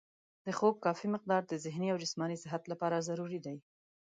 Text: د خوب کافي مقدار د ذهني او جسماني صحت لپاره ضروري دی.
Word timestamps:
د 0.45 0.47
خوب 0.57 0.75
کافي 0.85 1.07
مقدار 1.15 1.41
د 1.47 1.53
ذهني 1.65 1.87
او 1.91 2.01
جسماني 2.03 2.37
صحت 2.43 2.63
لپاره 2.71 3.05
ضروري 3.09 3.39
دی. 3.45 3.57